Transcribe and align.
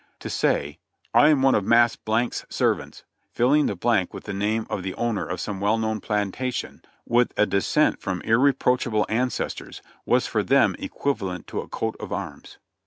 To 0.21 0.31
say, 0.31 0.79
"I 1.13 1.29
am 1.29 1.43
one 1.43 1.53
of 1.53 1.63
Mass. 1.63 1.95
's 1.95 2.45
servants," 2.49 3.03
filling 3.31 3.67
the 3.67 3.75
blank 3.75 4.15
with 4.15 4.23
the 4.23 4.33
name 4.33 4.65
of 4.67 4.81
the 4.81 4.95
owner 4.95 5.27
of 5.27 5.39
some 5.39 5.59
well 5.59 5.77
known 5.77 5.99
plantation, 6.01 6.81
with 7.05 7.31
a 7.37 7.45
descent 7.45 8.01
from 8.01 8.21
irreproachable 8.21 9.05
ancestors, 9.09 9.83
was 10.03 10.25
for 10.25 10.41
them 10.41 10.75
equiv 10.79 11.19
alent 11.19 11.45
to 11.49 11.61
a 11.61 11.67
coat 11.67 11.95
of 11.99 12.11
arms. 12.11 12.57